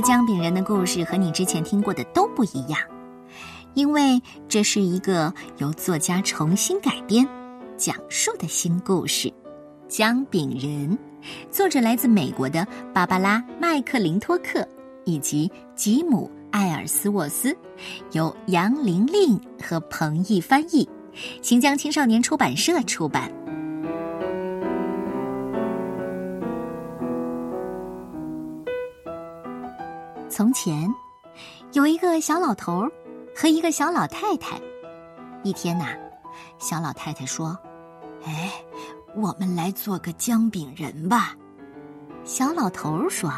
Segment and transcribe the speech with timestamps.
[0.00, 2.80] 姜饼人的故事和你之前听过的都不一样，
[3.74, 7.26] 因为这是一个由作家重新改编、
[7.76, 9.28] 讲述的新故事
[9.88, 10.96] 《姜饼人》。
[11.50, 14.66] 作者来自美国的芭芭拉·麦克林托克
[15.04, 17.54] 以及吉姆·艾尔斯沃斯，
[18.12, 20.88] 由杨玲玲和彭毅翻译，
[21.42, 23.30] 新疆青少年出版社出版。
[30.40, 30.90] 从前，
[31.74, 32.88] 有一个小老头
[33.36, 34.58] 和一个小老太太。
[35.42, 35.88] 一天呐，
[36.58, 37.54] 小老太太说
[38.24, 38.50] ：“哎，
[39.14, 41.36] 我们来做个姜饼人吧。”
[42.24, 43.30] 小老头儿说：“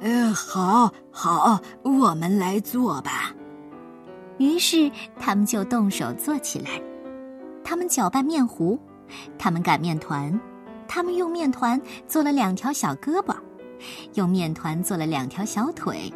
[0.00, 3.30] 呃，好，好，我们来做吧。”
[4.40, 6.80] 于是他们就动手做起来。
[7.62, 8.80] 他们搅拌面糊，
[9.38, 10.40] 他们擀面团，
[10.88, 13.36] 他们用面团做了两条小胳膊。
[14.14, 16.12] 用面团做了两条小腿，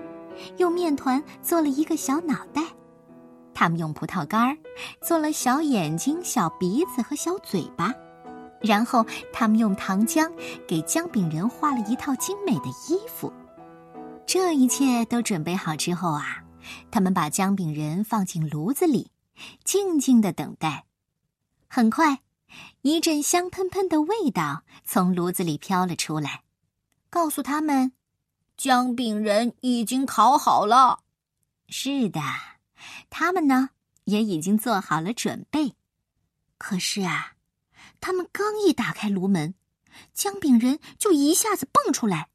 [0.57, 2.63] 用面团做了一个小脑袋。
[3.55, 4.57] 他们用葡萄干
[5.03, 7.93] 做了小眼睛、小鼻子和小嘴巴。
[8.61, 10.29] 然后他们用糖浆
[10.67, 13.33] 给姜饼人画了一套精美的衣服。
[14.27, 16.43] 这一切都准备好之后啊，
[16.91, 19.13] 他们把姜饼人放进炉子里，
[19.65, 20.87] 静静的等待。
[21.69, 22.19] 很快，
[22.83, 26.43] 一阵香喷喷的味道从炉子里飘了出来。
[27.11, 27.93] 告诉他们，
[28.57, 31.01] 姜饼人已经烤好了。
[31.69, 32.21] 是的，
[33.11, 33.71] 他们呢
[34.05, 35.75] 也已经做好了准备。
[36.59, 37.35] 可是啊，
[38.01, 39.55] 他们刚一打开炉门，
[40.13, 42.29] 姜饼人就一下子蹦出来，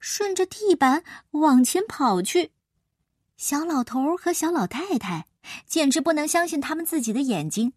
[0.00, 2.52] 顺着地板往前跑去。
[3.36, 5.26] 小老头和小老太太
[5.66, 7.72] 简直不能相信他们自己的眼睛。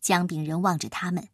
[0.00, 1.28] 姜饼人望着他们，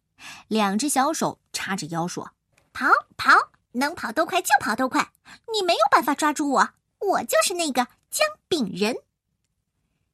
[0.47, 2.31] 两只小手叉着腰说
[2.73, 3.33] ：“跑跑！”
[3.79, 5.13] 能跑多快就跑多快，
[5.53, 6.69] 你没有办法抓住我，
[7.01, 8.97] 我就是那个姜饼人。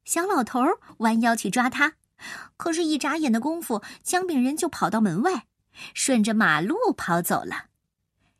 [0.03, 1.93] 小老头儿弯腰去抓他，
[2.57, 5.47] 可是，一眨眼的功夫，姜饼人就跑到门外，
[5.93, 7.65] 顺着马路跑走了。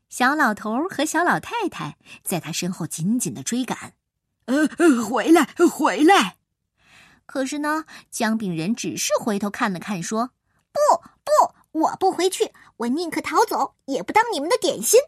[0.09, 3.93] 小老头儿和小老太太在他身后紧紧的追赶，
[4.45, 4.67] 呃，
[5.03, 6.37] 回来，回来！
[7.25, 10.29] 可是呢，姜饼人只是回头看了看，说
[10.71, 10.79] ：“不，
[11.23, 15.01] 不，我不回去，我宁可逃走，也不当你们的点心。”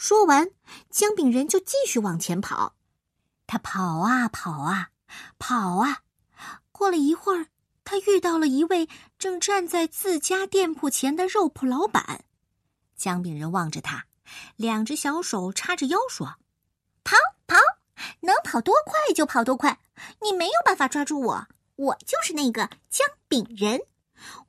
[0.00, 0.48] 说完，
[0.90, 2.76] 姜饼人就继续往前跑。
[3.48, 4.90] 他跑啊跑啊
[5.40, 6.02] 跑啊，
[6.70, 7.48] 过了一会儿，
[7.82, 8.88] 他遇到了一位
[9.18, 12.24] 正站在自家店铺前的肉铺老板。
[12.94, 14.06] 姜饼人望着他，
[14.54, 16.36] 两只小手叉着腰说
[17.02, 17.16] ：“跑
[17.48, 17.56] 跑，
[18.20, 19.80] 能跑多快就跑多快，
[20.22, 23.80] 你没有办法抓住我，我就是那个姜饼人。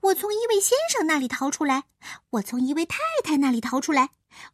[0.01, 1.85] 我从一位先生那里逃出来，
[2.29, 4.11] 我从一位太太那里逃出来。”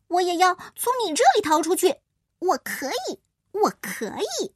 [0.07, 1.95] 我也要从你这里逃出去，
[2.39, 3.19] 我可以，
[3.51, 4.07] 我可
[4.39, 4.51] 以。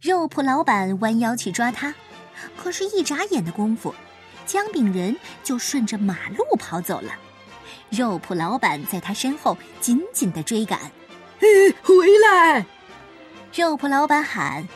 [0.00, 1.94] 肉铺老板弯腰去抓他，
[2.56, 3.94] 可是，一眨眼的功夫，
[4.44, 7.12] 姜饼人就顺着马路跑走了。
[7.90, 10.78] 肉铺老板在他身后紧紧的追赶。
[11.82, 12.66] 回来！
[13.54, 14.66] 肉铺老板喊。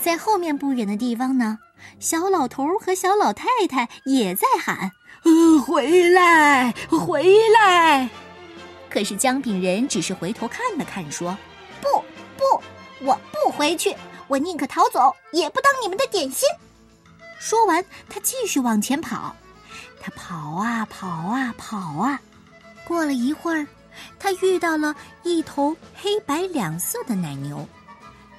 [0.00, 1.58] 在后面不远的地方呢，
[1.98, 4.92] 小老头和小老太太也在喊
[5.66, 8.08] ：“回来，回来！”
[8.96, 11.36] 可是姜饼人只是回头看了看，说
[11.82, 12.02] ：“不
[12.38, 13.94] 不，我不回去，
[14.26, 16.48] 我宁可逃走，也不当你们的点心。”
[17.38, 19.36] 说完，他继续往前跑。
[20.00, 22.18] 他跑啊跑啊跑啊，
[22.86, 23.66] 过了一会儿，
[24.18, 27.68] 他遇到了一头黑白两色的奶牛。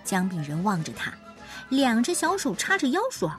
[0.03, 1.13] 姜饼人望着他，
[1.69, 3.29] 两只小手叉着腰说：“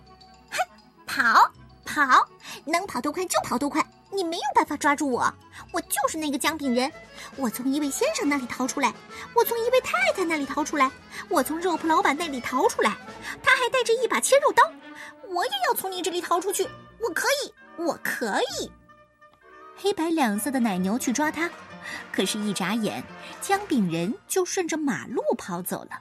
[0.53, 0.59] 哼，
[1.05, 1.51] 跑
[1.85, 2.25] 跑，
[2.65, 5.33] 能跑多快就跑多快。”你没有办法抓住我，
[5.73, 6.91] 我就是那个姜饼人。
[7.37, 8.93] 我从一位先生那里逃出来，
[9.35, 10.91] 我从一位太太那里逃出来，
[11.29, 12.97] 我从肉铺老板那里逃出来，
[13.43, 14.63] 他还带着一把切肉刀。
[15.29, 16.67] 我也要从你这里逃出去，
[17.01, 17.53] 我可以，
[17.83, 18.71] 我可以。
[19.77, 21.51] 黑白两色的奶牛去抓他，
[22.11, 23.05] 可是，一眨眼，
[23.41, 26.01] 姜饼人就顺着马路跑走了。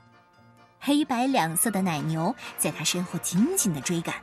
[0.79, 4.15] 黑白两色的奶牛在他身后紧紧的追赶。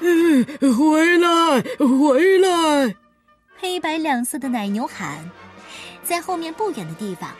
[0.00, 0.44] 嗯，
[0.76, 2.94] 回来，回来。
[3.58, 5.30] 黑白两色的奶牛喊，
[6.04, 7.30] 在后面不远的地方，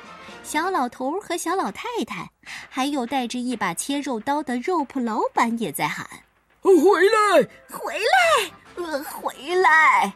[0.42, 2.30] 小老头和小老太太，
[2.68, 6.08] 还有带着一把切肉刀的肉铺老板也在喊
[6.60, 10.12] ：“回来，回来，呃，回来！”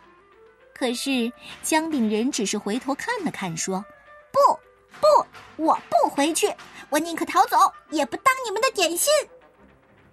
[0.74, 1.30] 可是
[1.62, 3.84] 姜饼人只是回头看了看，说
[4.32, 4.58] ：“不，
[5.00, 6.52] 不，我不回去，
[6.88, 7.58] 我宁可逃走，
[7.90, 9.12] 也不当你们的点心。”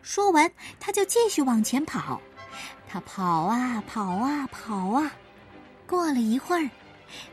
[0.03, 2.21] 说完，他就继续往前跑。
[2.89, 5.11] 他跑啊跑啊跑啊。
[5.87, 6.69] 过了一会儿，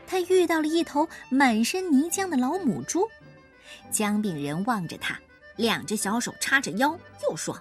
[0.07, 3.07] 他遇到了一头满身泥浆的老母猪。
[3.91, 5.19] 姜饼人望着他，
[5.57, 7.53] 两只小手叉着腰，又说：“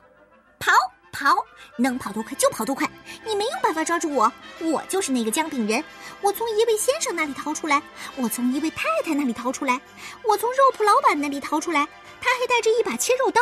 [0.58, 0.72] 跑
[1.12, 1.34] 跑，
[1.76, 2.88] 能跑多快就跑多快！
[3.26, 5.82] 你没有办法抓住我，我就是那个姜饼人。
[6.20, 7.82] 我从一位先生那里逃出来，
[8.16, 9.80] 我从一位太太那里逃出来，
[10.24, 11.86] 我从肉铺老板那里逃出来，
[12.20, 13.40] 他还带着一把切肉刀。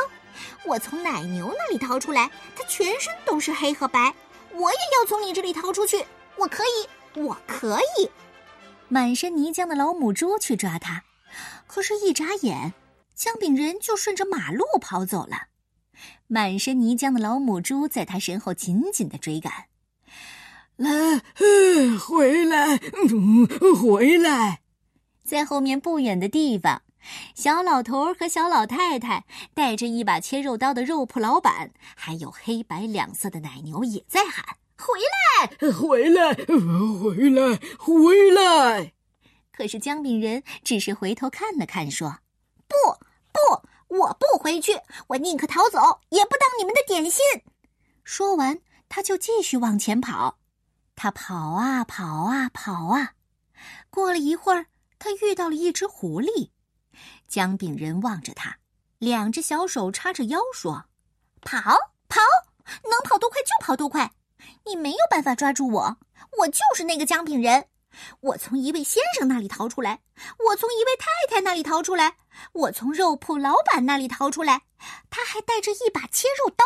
[0.65, 4.13] 我从奶牛那里逃出来，他全身都是黑和白。
[4.53, 6.05] 我也要从你这里逃出去，
[6.37, 8.11] 我可以，我可以。”
[8.88, 11.05] 满身泥浆的老母猪去抓他，
[11.67, 12.75] 可是，一眨眼，
[13.14, 15.49] 姜饼人就顺着马路跑走了。
[16.26, 19.67] 满身泥浆的老母猪在他身后紧紧的追赶。
[20.76, 21.20] 来，
[21.99, 22.79] 回来，
[23.81, 24.61] 回来！
[25.25, 26.82] 在后面不远的地方，
[27.35, 29.25] 小老头和小老太太
[29.55, 38.93] 带着一把切肉刀的肉铺老板，还有黑白两色的奶牛也在喊：“回来，回来，回来，回来！”
[39.52, 42.19] 可是姜饼人只是回头看了看，说
[42.69, 42.75] ：“不，
[43.32, 44.73] 不。”我不回去，
[45.08, 47.23] 我宁可逃走，也不当你们的点心。
[48.05, 48.58] 说完，
[48.88, 50.38] 他就继续往前跑。
[50.96, 53.12] 他跑啊跑啊跑啊，
[53.90, 54.64] 过了一会儿，
[54.99, 56.49] 他遇到了一只狐狸。
[57.29, 58.56] 姜饼人望着他，
[58.96, 60.87] 两只小手叉着腰，说
[61.44, 61.58] ：“跑
[62.08, 62.19] 跑，
[62.88, 64.11] 能跑多快就跑多快。
[64.73, 65.99] 你没有办法抓住我，
[66.39, 67.67] 我就是那个姜饼人。”
[68.21, 70.01] 我从一位先生那里逃出来，
[70.49, 72.17] 我从一位太太那里逃出来，
[72.55, 74.63] 我从肉铺老板那里逃出来，
[75.11, 76.65] 他还带着一把切肉刀。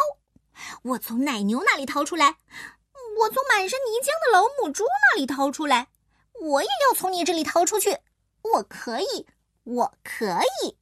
[0.82, 2.36] 我从奶牛那里逃出来，
[3.18, 5.88] 我从满身泥浆的老母猪那里逃出来，
[6.40, 7.98] 我也要从你这里逃出去。
[8.42, 9.26] 我可以，
[9.64, 10.76] 我可以。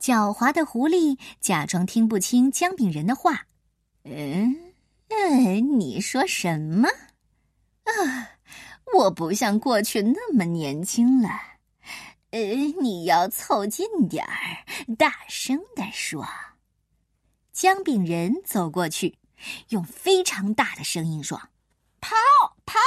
[0.00, 3.46] 狡猾的狐狸假装听不清姜饼人的话。
[4.04, 4.67] 嗯
[5.08, 6.88] 嗯，你说什么？
[7.84, 8.32] 啊？
[8.94, 11.28] 我不像过去那么年轻了，
[12.30, 12.40] 呃，
[12.80, 14.64] 你要凑近点儿，
[14.96, 16.26] 大声的说。
[17.52, 19.18] 姜饼人走过去，
[19.68, 21.36] 用非常大的声音说
[22.00, 22.16] ：“跑
[22.64, 22.78] 跑，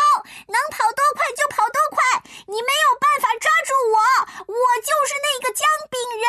[0.47, 2.01] 能跑多快就跑多快，
[2.47, 3.97] 你没有办法抓住我，
[4.47, 6.25] 我就是那个姜饼人。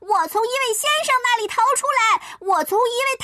[0.00, 3.15] 我从一位先生那里逃出来，我从一位，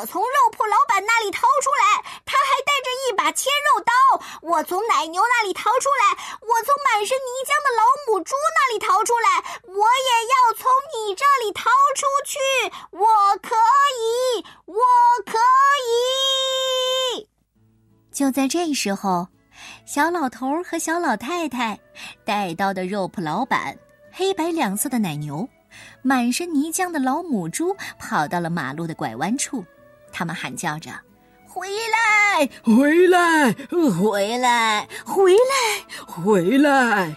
[0.00, 3.92] 我从肉铺老板那里逃出来，他还带着一把切肉刀。
[4.40, 12.38] 我从奶牛那里逃出来，我从满身泥浆的老母猪那里逃出来，我也要从你这里逃出去。
[12.92, 13.54] 我可
[14.00, 14.74] 以，我
[15.26, 15.36] 可
[17.18, 17.28] 以。
[18.10, 19.28] 就在这时候，
[19.84, 21.78] 小老头和小老太太、
[22.24, 23.76] 带刀的肉铺老板、
[24.10, 25.46] 黑白两色的奶牛、
[26.00, 29.62] 满身泥浆的老母猪跑到了马路的拐弯处，
[30.12, 30.90] 他们喊叫着。
[31.46, 33.52] 回来，回来，
[33.98, 37.16] 回来，回来，回来！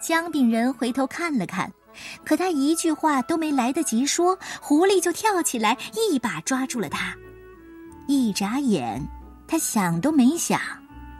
[0.00, 1.72] 姜饼人回头看了看，
[2.24, 3.72] 可他一句话都没来！
[3.72, 7.14] 得及说，狐狸就跳起来，一把抓住了他。
[8.08, 9.00] 一眨眼，
[9.46, 10.60] 他想都没想，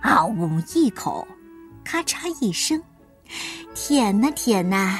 [0.02, 1.26] 嗷呜一口，
[1.84, 2.82] 咔嚓一声，
[3.72, 4.98] 舔呐舔呐，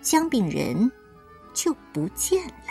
[0.00, 0.90] 姜饼人
[1.52, 2.65] 就不见了。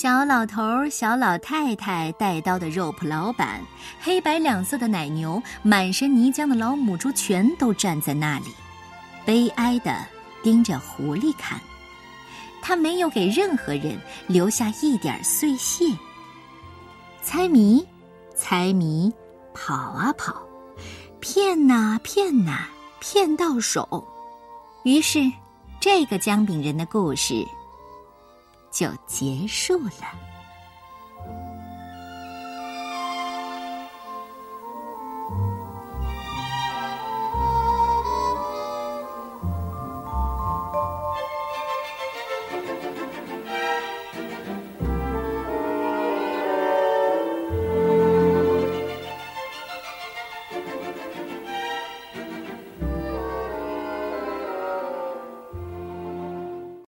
[0.00, 3.60] 小老头、小老太太、带刀的肉铺老板、
[4.00, 8.54] 黑白两色的奶牛、满身泥浆的老母猪，全都站在那里，
[9.26, 9.92] 悲哀的
[10.40, 11.60] 盯着狐狸看。
[12.62, 15.84] 他没有给任何人留下一点碎屑。
[17.20, 17.84] 猜谜，
[18.36, 19.12] 猜谜，
[19.52, 20.40] 跑啊跑，
[21.18, 22.68] 骗呐骗呐，
[23.00, 24.06] 骗到手。
[24.84, 25.18] 于是，
[25.80, 27.44] 这个姜饼人的故事。
[28.78, 30.27] 就结束了。